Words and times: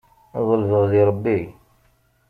Ḍelbeɣ 0.47 0.83
di 0.91 1.01
Ṛebbi. 1.09 1.39